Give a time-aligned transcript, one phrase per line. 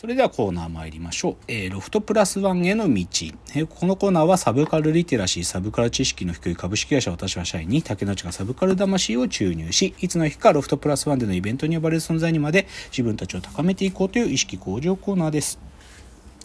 [0.00, 1.36] それではコーナー参りましょう。
[1.46, 2.94] えー、ロフトプラスワンへの道。
[2.94, 15.58] えー、このコーナーはサブカルリテラシー、サブカル知識の低い株式会社私は社員に竹之内がサブカル魂を注入し、いつの日かロフトプラスワンでのイベントに呼ばれる存在にまで自分たちを高めていこうという意識向上コーナーです。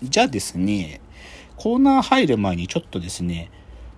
[0.03, 0.99] じゃあですね、
[1.55, 3.51] コーナー入る前にちょっとですね、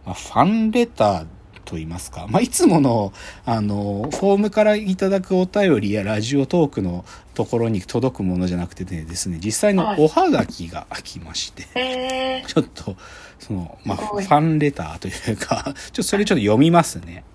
[0.05, 1.25] まあ、ファンレター
[1.67, 3.13] と言いますか、まあ、いつもの、
[3.45, 12.95] あの、フォームからいただくお便りやラジオトークのところに届くものじゃなくてねですね、実際のおはがきが来まして、ちょっと、
[13.39, 17.25] その、まあ、ファンレターというか、ちょっとそれちょっと読みますね。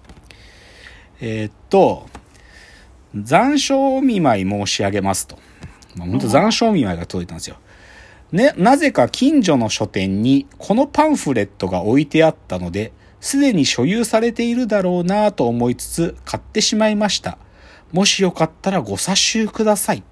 [1.20, 2.08] えー、っと、
[3.14, 5.38] 残暑見舞い申し上げますと。
[5.94, 7.56] まあ、本当残暑見舞いが届いたんですよ。
[8.32, 17.38] ね、なぜか近所の書店にこのパンフレットが置いてあったので、すでに所有されているだろうなと思いつつ買ってしまいました。
[17.92, 20.02] もしよかったらご査集ください。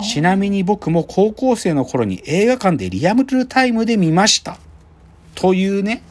[0.00, 4.56] ちなみに僕も高校生の頃に映画館でリアムルタイムで見ました。
[5.34, 6.02] というね。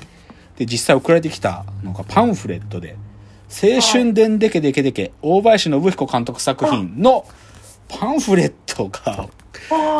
[0.57, 2.95] で、実際送られてきたのがパンフレットで、
[3.49, 7.25] 青春伝デケデケデケ、大林信彦監督作品の
[7.87, 9.27] パンフレットが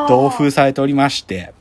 [0.08, 1.54] 同封されておりまして、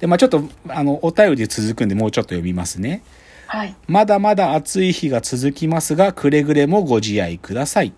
[0.00, 3.02] で、まあちょっと、あの、お便り続くんでもうちょっと読みますね。
[3.46, 7.92] はい、まだまだ暑い日が続きますが、くれぐれもご自愛ください。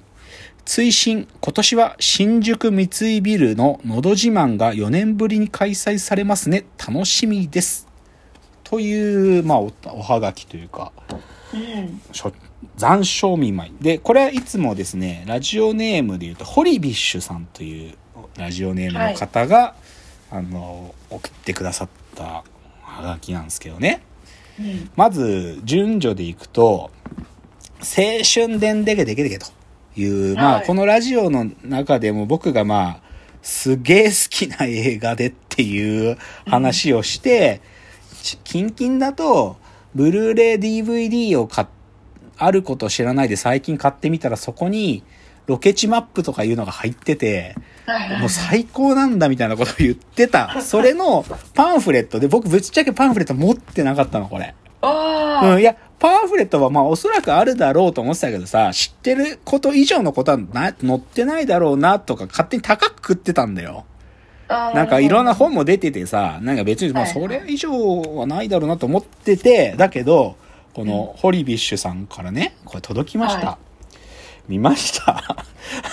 [0.64, 6.66] 追伸、今年は新宿三井ビルののど自慢が4年ぶりに開催されますね。
[6.78, 7.88] 楽しみです。
[8.64, 10.92] という、まあお、おはがきというか、
[11.54, 12.02] うん、
[12.76, 13.72] 残暑見舞い。
[13.80, 17.94] で、これはいつもですね、ラジオネームで言うと、ホリビッシュさんという
[18.36, 19.74] ラジオネームの方が、は
[20.32, 22.44] い、あの、送ってくださった
[22.82, 24.02] はがきなんですけどね。
[24.96, 26.90] まず、順序でいくと、
[27.80, 29.46] 青春伝でけでけでけと
[29.96, 33.00] いう、まあ、このラジオの中でも僕がまあ、
[33.42, 37.60] すげえ好きな映画でっていう話をして、
[38.44, 39.56] キンキンだと、
[39.94, 41.66] ブルーレイ DVD を買
[42.38, 45.02] あること知らないで最近買ってみたらそこに
[45.46, 47.56] ロケ地マップとかいうのが入ってて、
[48.20, 50.60] もう最高なんだみたいなことを言ってた。
[50.62, 54.54] それのパンフレットで、僕ぶっちゃけパンフレット持ってなかったの、これ。
[54.82, 63.84] うん、いや、パンフレットはまあおそらくあるだろうと思ってたけどさ、知ってること以上のことはな載ってないだろうなとか勝手に高く食ってたんだよ。
[64.48, 67.70] なんかいろんな本も出ててさ、なんか別にまあそれ以上
[68.16, 70.36] はないだろうなと思ってて、だけど、
[70.72, 73.46] このホリビッシュさんからね、これ届きました。
[73.46, 73.67] はい
[74.48, 75.36] 見ました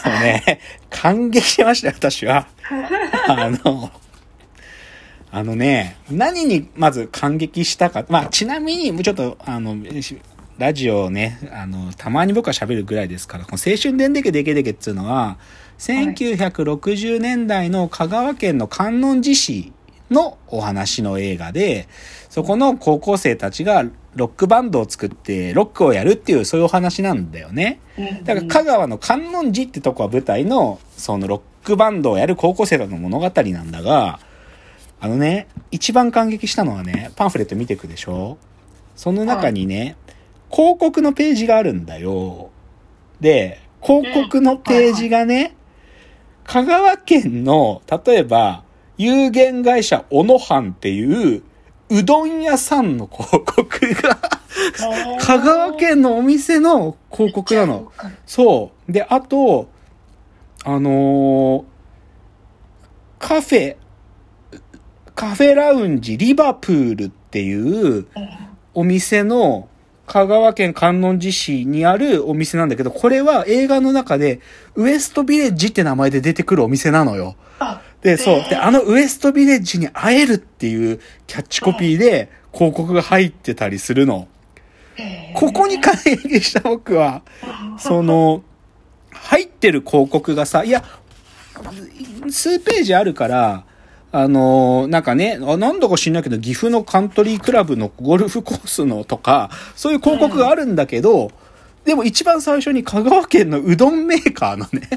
[0.04, 2.48] あのね、感激しましたよ、私は。
[3.28, 3.92] あの、
[5.32, 8.06] あのね、何にまず感激したか。
[8.08, 9.76] まあ、ちなみに、ちょっと、あの、
[10.58, 15.38] ラジオね、あの、たまに僕は喋るぐらいですから、この青春伝でけでけでけっていうのは、
[15.80, 19.74] 1960年代の香川県の観音寺市
[20.10, 21.90] のお話の映画で、
[22.30, 23.84] そこの高校生たちが
[24.16, 27.80] ロックバンドを作ってロックをやるっていうそういうお話なんだよね。
[28.24, 34.20] だから香川の観音寺ってとこは舞台のそのロックバンドをやる高校生らの物語なんだが、
[35.02, 38.38] あのね、一番感激したのはね、パンフレット見てくでしょ？
[38.96, 39.98] その中にね、
[40.50, 42.50] 広告のページがあるんだよ。
[43.20, 45.56] で、広告のページがね、
[46.46, 48.64] 香川県の、例えば、
[48.98, 51.44] 有限会社小野藩っていう
[51.90, 54.20] うどん屋さんの広告が
[55.20, 57.92] 香川県のお店の広告なの。
[58.26, 58.92] そう。
[58.92, 59.70] で、あと、
[60.64, 61.64] あのー、
[63.20, 63.76] カフェ、
[65.14, 68.08] カフェラウンジリバプールっていう
[68.74, 69.70] お店の
[70.08, 74.40] 香川県観音寺市にあるお店なんだけど、これは映画の中で
[74.76, 77.36] ウエストビレッジって名前で出てくるお店なのよ。
[78.06, 78.44] で、そう。
[78.48, 84.28] で、あのウエストビレッジに会えるっていうキャッチコピーで広告が入ってたりするの。
[85.34, 87.24] ここに感激した僕は、
[87.80, 88.44] その、
[89.12, 90.84] 入ってる広告がさ、いや、
[92.30, 93.66] 数ページあるから、
[94.12, 101.32] あのなんかね、なんだか知んないけど、岐阜のカントリークラブのゴルフコースのとか、そういう広告があるんだけど、
[101.86, 104.90] でも一番最初に香川県のうどんメーカーのね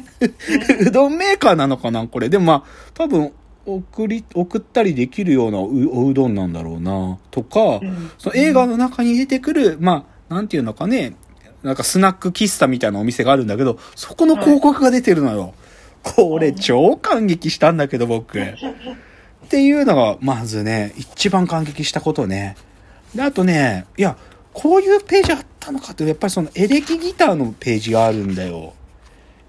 [0.81, 2.29] うどんメーカーなのかなこれ。
[2.29, 3.33] でもまあ、多分、
[3.67, 7.81] 送り、送ったりできるようなおうどんなんだろうな、とか、
[8.17, 11.15] その映画の中に出てくる、まあ、なんていうのかね、
[11.63, 15.55] なんかスナック喫茶みたいなお店があるんだけど、そこの広告が出てるのよ。
[16.03, 18.39] これ超感激したんだけど僕。
[18.39, 18.55] っ
[19.49, 22.57] ていうのが、まずね、一番感激したことね。
[23.15, 24.17] で、あとね、いや、
[24.53, 28.75] こういうページあったのかって、やっぱりそのエレキギターのページがあるんだよ。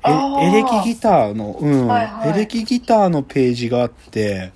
[0.06, 2.30] えエレキギターの、うん、はいはい。
[2.30, 4.52] エレキギターのページがあって、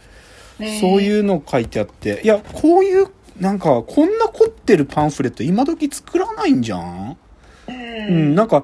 [0.60, 3.07] ねそういうの書いてあって、いや、こういう、
[3.39, 7.18] なんか、こんな凝ってるパンフレット今時作らないんじゃん？
[7.68, 8.36] ううん、ん。
[8.36, 8.63] なんか、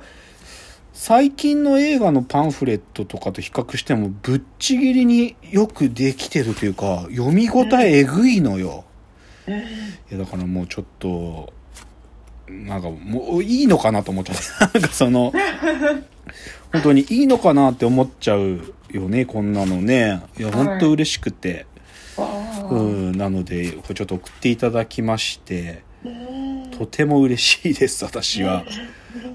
[0.93, 8.85] 最近の映画のパンフレットとかと比較しても、ぶっちぎりによくできてるというか、読み応ええぐいのよ。
[9.47, 9.55] うん。
[9.57, 9.61] い
[10.11, 11.51] や、だからもうちょっと、
[12.49, 14.79] なんかもういいのかなと思っちゃって。
[14.79, 15.31] なんかその、
[16.71, 20.21] 本当にいいのかなって思っちゃうよね、こんなのね。
[20.37, 21.65] いや、本当嬉しくて。
[22.69, 28.63] うん、なので、これちょっと送っていただきまして、うんとても嬉しいです、私は。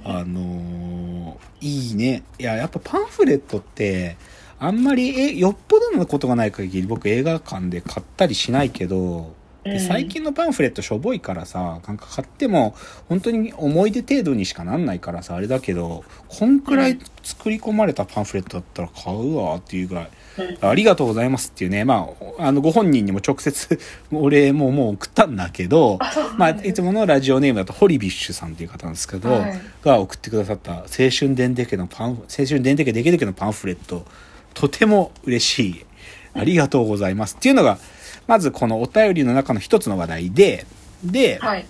[0.05, 1.15] あのー
[1.61, 2.23] いいね。
[2.39, 4.17] いや、やっぱパンフレットって、
[4.59, 9.35] あんまり、え、よっぽどのことがない限り僕映画館で買ったりしないけど、
[9.65, 9.81] でうん。
[9.81, 12.75] 最近のパンフレットしょぼいからさ、なんか買っても
[13.09, 20.09] 本当に思い出程度にしかなんないからさ、あれだけど、こんくらい作り込まれたパンフレットだったら買うわっていうぐらい、
[20.39, 20.69] うん。
[20.69, 22.09] ありがとうございますっていうね、ま
[22.39, 23.79] あ、あの、ご本人にも直接
[24.13, 25.99] お礼ももう送ったんだけど、
[26.37, 29.61] まあ、いつものラジオネームだとホリビッシュさんっていう方なんですけど、はい。
[29.83, 34.05] が送ってくださった青春電鉄家のパン、青春電鉄家できる家のパンフレット、
[34.53, 35.87] とても嬉しい。
[36.35, 37.37] ありがとうございます。
[37.37, 37.79] っていうのが、
[38.27, 40.67] まずこのお便りの中の一つの話題で、
[41.05, 41.67] で、はい。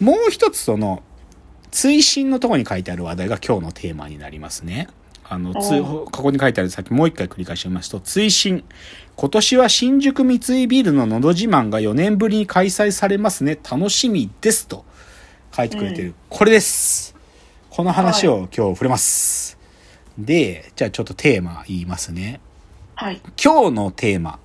[0.00, 1.02] もう一つその、
[1.70, 4.88] 追伸のところに書いてある話題が今日のテーマになりますね。
[5.28, 8.64] あの、ここに書いてあるさっきもう一回繰り返しますと、追伸。
[9.14, 13.58] 今年は新宿三井ビルののど自慢が4年ぶりに開催されますね。
[13.70, 14.66] 楽しみです。
[14.66, 14.84] と
[15.54, 16.14] 書いてくれてる。
[16.28, 17.14] これです。
[17.68, 19.56] この話を今日触れます。
[20.18, 22.40] で、じゃあちょっとテーマ言いますね。
[22.96, 23.20] はい。
[23.42, 24.40] 今日のテーマ。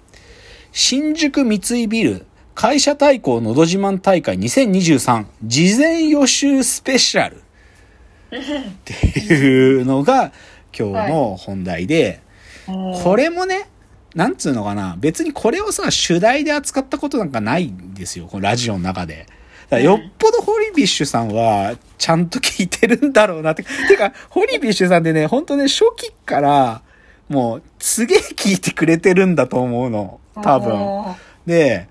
[0.77, 7.41] 新宿三井ビル会社対抗のど自慢大会2023事前予習スペシャルっ
[8.83, 10.33] ていうのが
[10.77, 12.19] 今日の本題で、
[12.65, 13.69] これもね、
[14.15, 19.27] なんつうのかな、別にこれをさ、主題で扱ったことなんかないんですよ、このラジオの中で。
[19.69, 23.63] だよっぽどホリビッシュさんは、ちゃんと聞いてるんだろうなって。
[23.87, 26.81] てか、ホリビッシュさんってね、本当ね、初期から、
[27.29, 30.19] もう、すげえ聞いてくれてるんだと思うの。
[30.41, 30.69] 多分。
[30.69, 31.15] 分。
[31.45, 31.87] で、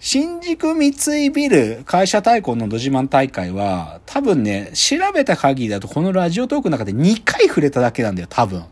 [0.00, 8.64] 新宿三井ビル会社対抗のど自慢大会は、多分ね、調べた限りだとこのラジオトークの中で2回触れただけなんだよ、多分。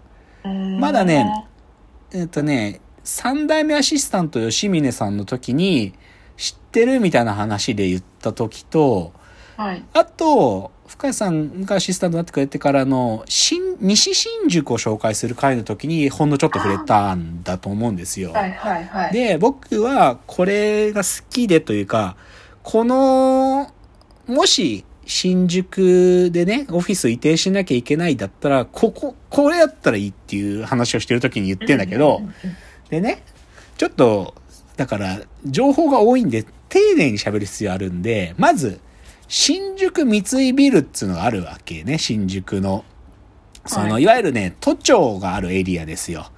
[0.78, 1.46] まだね、
[2.12, 5.94] えっとね、三代目アシスタント吉峰さんの時に、
[6.36, 9.12] 知ってるみたいな話で言った時と、
[9.56, 9.82] はい。
[9.94, 18.32] あと、深谷さんがアシスタントになってくれてからの、新、西新宿を紹介する回の時に、ほんのちょっと触れたんだと思うんですよ。
[18.32, 19.12] はいはいはい。
[19.12, 22.16] で、僕はこれが好きでというか、
[22.62, 23.72] この、
[24.26, 32.22] もし新宿でね、オフィス移転しなきゃいけないだったら、ここ、これやったらいいっていう話をしてる時に言ってんだけど、
[32.90, 33.22] でね、
[33.76, 34.34] ちょっと、
[34.76, 38.80] だから、情報が多いんで、丁寧に喋る必要あるんで、まず、
[39.28, 42.84] 新宿三井ビルっつうのがあるわけね、新宿の。
[43.66, 46.30] その、はいいわゆるね、都庁があるエリアですよ。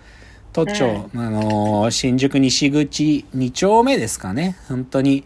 [0.52, 4.56] 都庁、あのー新宿西口2丁目ですかね。
[4.68, 5.24] 本当に、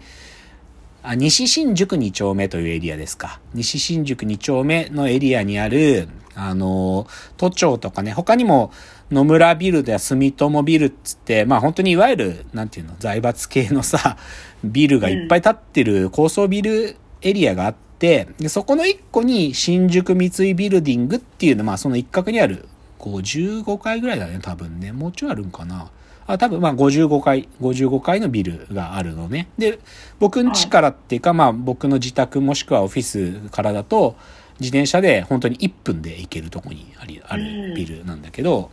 [1.04, 3.40] あ、西新宿2丁目というエリアですか。
[3.54, 8.72] 西新宿2丁目のエリアにある、あのー都庁とかね、他にも
[9.12, 14.16] 野村ビルや住友ビルっつって、まあ本当にいわゆる、なんていうの、財閥系のさ、
[14.64, 24.92] ビルがいっぱい建ってる高層ビルエリアがあって、でそこの一個に新宿三井ビルディングっていうの、まあその一角にある、55階ぐらいだね、多分ね。
[24.92, 25.90] もうちょいあるんかな。
[26.26, 29.48] あ、多分まあ55階、55階のビルがあるのね。
[29.58, 29.78] で、
[30.18, 34.16] 僕ん家からっていうか、まあ僕の自宅もしくはオフィスからだと、
[34.60, 38.70] 自転車で本当に1分で行けるとこにありあるビルなんだけど、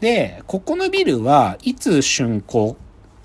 [0.00, 2.76] で、ここのビルはいつ竣工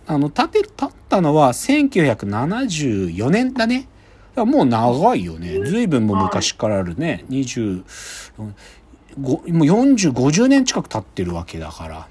[0.09, 3.87] あの、建て、建ったのは1974年だね。
[4.45, 5.59] もう長いよね。
[5.65, 7.25] 随分もう昔からあるね。
[7.29, 7.83] 20、
[9.21, 12.07] ごもう40、50年近く経ってるわけだから。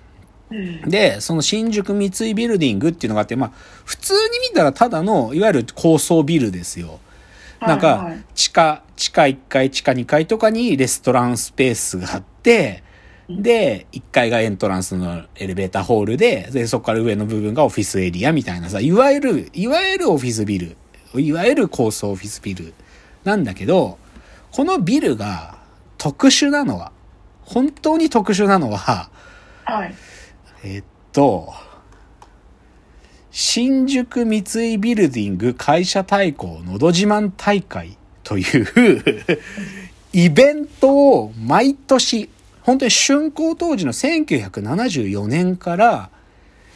[0.50, 3.52] うんで、その新宿三井ビルディングっていうのがあって、まあ、
[3.84, 4.18] 普通に
[4.50, 7.00] 見たらただの、いわゆる高層ビルですよ。
[7.60, 12.82] なんか地下、地下1階、地下2階とかにレストランスペースがあって、
[13.28, 20.76] で、1階がエントランスのエレベーターホールで、で、そこから上の部分がオフィスエリアみたいなさ、いわゆる、いわゆるオフィスビル、
[21.14, 22.74] いわゆる高層オフィスビル
[23.24, 23.98] なんだけど、
[24.52, 25.58] このビルが
[25.96, 26.92] 特殊なのは、
[27.42, 29.10] 本当に特殊なのは、
[29.64, 29.94] はい。
[30.64, 31.52] えっと、
[33.30, 39.38] 新宿三井ビルディング会社対抗のど自慢大会という
[40.12, 42.28] イベントを毎年
[42.68, 46.10] 本当に竣工当時の1974年から、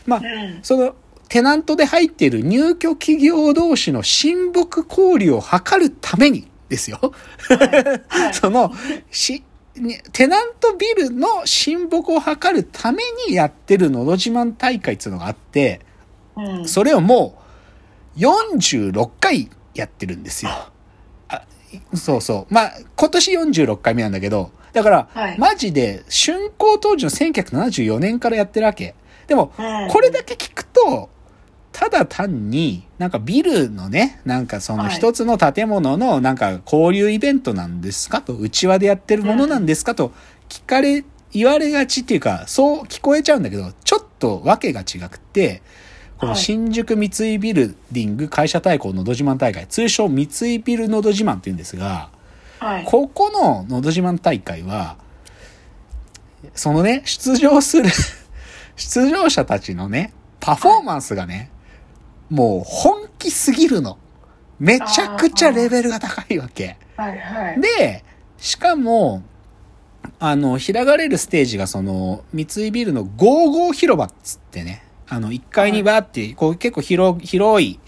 [0.07, 0.59] まあ、うん。
[0.63, 0.95] その、
[1.33, 6.99] テナントで入っている入居企業同士の親睦交流を図るためにですよ。
[7.49, 8.35] はい。
[8.37, 8.71] その、
[9.11, 9.43] し、
[9.77, 15.81] ねテナントビルの親睦を図るためにやってるのど自慢大会っていうのがあって、
[16.37, 16.69] うん。
[16.69, 17.43] それをも
[18.15, 20.51] う46回やってるんですよ。
[21.31, 21.45] あ
[21.95, 22.53] そうそう。
[22.53, 28.95] まあ、今年46回目なんだけど、だから、はいマジで竣工当時の1974年からやってるわけ。
[29.29, 31.09] でも、うんこれだけ聞くと、
[31.73, 40.13] ただ単に、なんかビルのね、なんかそのはい一つの建物のなんか交流イベントなんですかと、内輪でやってるものなんですかと
[40.49, 45.63] 聞かれ、言われがちっていうか、そう聞こえちゃうんだけど、ちょっとわけが違くて、
[46.19, 52.11] このはい新宿三井ビルディング会社対抗のど自慢大会、通称三井ビルのど自慢って言うんですが、
[52.61, 52.85] はい。
[52.85, 54.97] ここののど自慢大会は、
[56.55, 57.89] そのね、出場する
[58.77, 61.51] 出場者たちのね、パフォーマンスがね、
[62.33, 63.99] もう本気すぎるの。
[64.59, 66.79] めちゃくちゃレベルが高いわけ。
[66.97, 67.19] はい。
[67.19, 67.61] はい。
[67.61, 68.03] で、
[68.39, 69.23] しかも、
[70.19, 77.79] あの、開かれるステージがその、三井ビルの55広場っつってね、あの、1階にバーって、こう結構広、広い、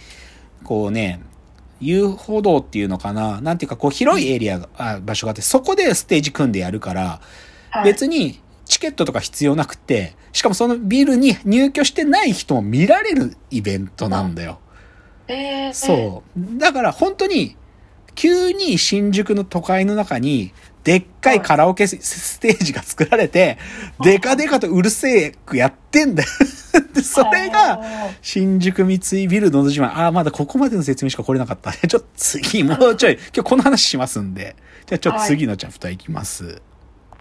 [0.62, 1.20] こうね、
[1.80, 7.22] 遊歩道っていうのかななんていうか、こう広いエリアが、あ場所があって、そこでステージ組んでやるから、
[7.70, 7.84] はい。
[7.84, 8.42] 別に
[8.74, 14.58] チケットとか必要なくて、しかもそのビルに入居してない人も見られるイベントなんだよ。
[15.28, 16.58] えー、そう。
[16.58, 17.56] だから本当に、
[18.16, 20.52] 急に新宿の都会の中に、
[20.82, 23.58] でっかいカラオケスステージが作られて、
[24.02, 26.28] デカデカとうるせえくやってんだよ。
[26.92, 29.96] で、それが、あ新宿三井ビルのど自慢。
[29.96, 31.72] ああ、まだここまでの説明しか来れなかった。
[31.72, 34.56] ちょっと次、もうちょい、今日この話しますんで。
[34.86, 36.60] じゃあちょっと次のチャプターいきます。